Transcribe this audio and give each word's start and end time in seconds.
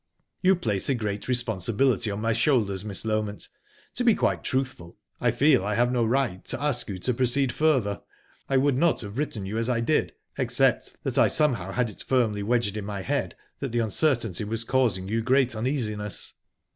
"You 0.41 0.55
place 0.55 0.89
a 0.89 0.95
great 0.95 1.27
responsibility 1.27 2.09
on 2.09 2.21
my 2.21 2.33
shoulders, 2.33 2.83
Miss 2.83 3.03
Loment... 3.05 3.47
To 3.93 4.03
be 4.03 4.15
quite 4.15 4.43
truthful, 4.43 4.97
I 5.19 5.29
feel 5.29 5.63
I 5.63 5.75
have 5.75 5.91
no 5.91 6.03
right 6.03 6.43
to 6.45 6.59
ask 6.59 6.89
you 6.89 6.97
to 6.97 7.13
proceed 7.13 7.51
further. 7.51 8.01
I 8.49 8.57
would 8.57 8.75
not 8.75 9.01
have 9.01 9.19
written 9.19 9.45
you 9.45 9.59
as 9.59 9.69
I 9.69 9.79
did, 9.79 10.13
except 10.39 10.93
that 11.03 11.19
I 11.19 11.27
somehow 11.27 11.71
had 11.73 11.91
it 11.91 12.01
firmly 12.01 12.41
wedged 12.41 12.77
in 12.77 12.85
my 12.85 13.03
head 13.03 13.35
that 13.59 13.71
the 13.73 13.77
uncertainty 13.77 14.43
was 14.43 14.63
causing 14.63 15.07
you 15.07 15.21
great 15.21 15.55
uneasiness..." 15.55 16.33